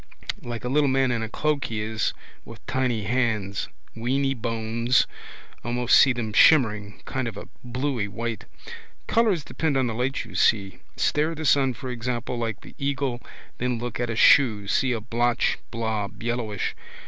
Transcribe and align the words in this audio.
Like 0.41 0.63
a 0.63 0.67
little 0.67 0.87
man 0.89 1.11
in 1.11 1.21
a 1.21 1.29
cloak 1.29 1.65
he 1.65 1.79
is 1.79 2.11
with 2.43 2.65
tiny 2.65 3.03
hands. 3.03 3.69
Weeny 3.95 4.33
bones. 4.33 5.05
Almost 5.63 5.95
see 5.95 6.11
them 6.11 6.33
shimmering, 6.33 7.01
kind 7.05 7.27
of 7.27 7.37
a 7.37 7.47
bluey 7.63 8.07
white. 8.07 8.45
Colours 9.05 9.43
depend 9.43 9.77
on 9.77 9.85
the 9.85 9.93
light 9.93 10.25
you 10.25 10.33
see. 10.33 10.79
Stare 10.97 11.35
the 11.35 11.45
sun 11.45 11.75
for 11.75 11.91
example 11.91 12.35
like 12.39 12.61
the 12.61 12.73
eagle 12.79 13.21
then 13.59 13.77
look 13.77 13.99
at 13.99 14.09
a 14.09 14.15
shoe 14.15 14.67
see 14.67 14.91
a 14.91 14.99
blotch 15.01 15.59
blob 15.69 16.23
yellowish. 16.23 16.73